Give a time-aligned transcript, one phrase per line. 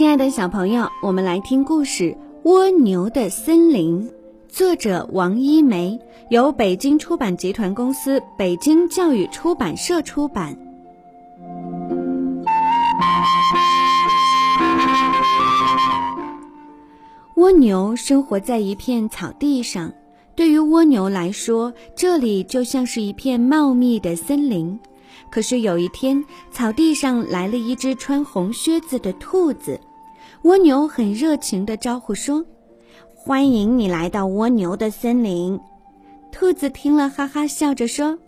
[0.00, 2.04] 亲爱的小朋友，我们来听故事
[2.44, 4.08] 《蜗牛的森林》，
[4.48, 6.00] 作者王一梅，
[6.30, 10.56] 由北京出版集团公司、北京教育出版社出版。
[17.36, 19.92] 蜗牛生活在一片草地上，
[20.34, 24.80] 对于蜗牛来说，这里就像是一片茂密的森林。
[25.30, 29.78] 可是有一天，草地上来了一只穿红靴子的兔子。
[30.42, 32.44] 蜗牛很热情地招呼说
[33.14, 35.60] ：“欢迎你来到蜗牛的森林。”
[36.32, 38.18] 兔子听了，哈哈笑着说：“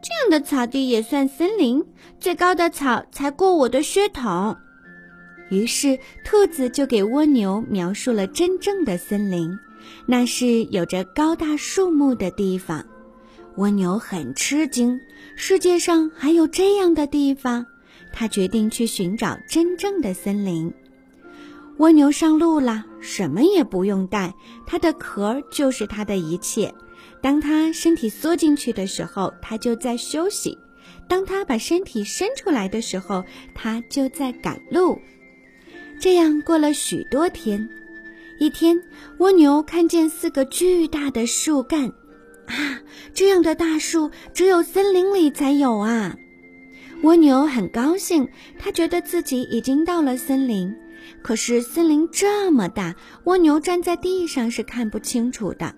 [0.00, 1.84] 这样的草地也算森林？
[2.20, 4.56] 最高的草才过我的靴筒。”
[5.50, 9.50] 于是，兔子就给蜗牛描述了真正的森林，
[10.06, 12.84] 那是有着高大树木的地方。
[13.56, 15.00] 蜗牛很吃惊，
[15.34, 17.66] 世界上还有这样的地方。
[18.12, 20.72] 他决定去寻找真正的森林。
[21.80, 24.34] 蜗牛上路了，什么也不用带，
[24.66, 26.74] 它的壳就是它的一切。
[27.22, 30.58] 当它身体缩进去的时候，它就在休息；
[31.08, 35.00] 当它把身体伸出来的时候，它就在赶路。
[35.98, 37.66] 这样过了许多天，
[38.38, 38.78] 一天，
[39.16, 41.86] 蜗牛看见四个巨大的树干。
[42.44, 42.82] 啊，
[43.14, 46.14] 这样的大树只有森林里才有啊！
[47.04, 48.28] 蜗牛很高兴，
[48.58, 50.70] 它觉得自己已经到了森林。
[51.22, 55.74] 可是森林这么大，蜗牛站在地上是看不清楚的。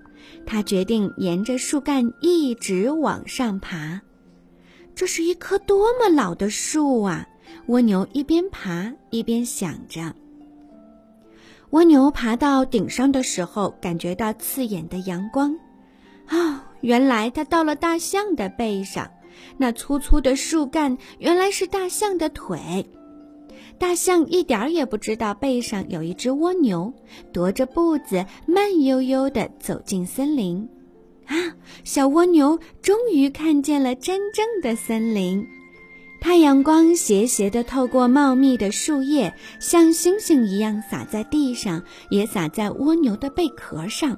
[0.46, 4.00] 它决定沿着树干一直往上爬。
[4.94, 7.26] 这是一棵多么老的树啊！
[7.66, 10.14] 蜗牛一边爬一边想着。
[11.70, 15.56] 蜗牛爬到顶上的时候，感觉到刺眼的阳光。
[16.30, 19.10] 哦，原来它到了大象的背上，
[19.56, 22.86] 那粗粗的树干原来是大象的腿。
[23.82, 26.94] 大象一点儿也不知道背上有一只蜗牛，
[27.32, 30.68] 踱着步子慢悠悠地走进森林。
[31.26, 31.34] 啊，
[31.82, 35.44] 小蜗牛终于看见了真正的森林。
[36.20, 44.16] 太阳光斜斜地透过茂密的树叶，像星星一样洒在地上，也洒在蜗牛的贝壳上。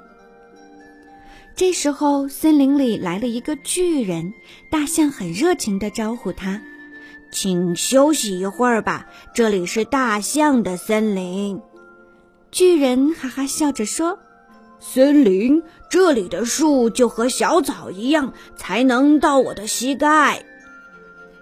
[1.56, 4.30] 这时候，森林里来了一个巨人，
[4.70, 6.60] 大象很热情地招呼他
[7.34, 11.60] ：“请休息一会儿吧，这里是大象的森林。”
[12.52, 14.20] 巨人哈哈笑着说
[14.78, 20.44] ：“森林这里的树就和小草一样，才能到我的膝盖。”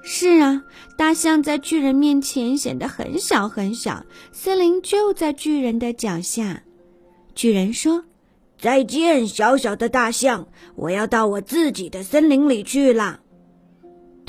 [0.02, 0.64] 是啊，
[0.96, 6.62] 大象在巨人面前显得很小很小，森林就在巨人的脚下。
[7.34, 8.04] 巨人说。
[8.58, 13.18] 再见，小小的大象，我要到我自己的森林里去了。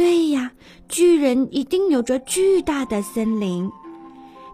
[0.03, 0.52] 对呀，
[0.90, 3.72] 巨人一定有着巨大的森林。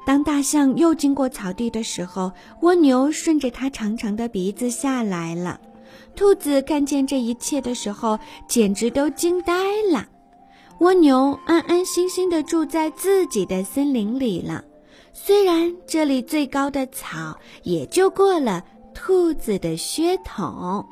[0.05, 5.59] 当大象又经过草地的时候，蜗牛顺着它长长的鼻子下来了。
[6.15, 9.55] 兔子看见这一切的时候，简直都惊呆
[9.91, 10.05] 了。
[10.81, 14.63] 蜗牛安安心心地住在自己的森林里了，
[15.13, 18.63] 虽然这里最高的草也就过了。
[18.93, 20.85] 兔子的靴筒。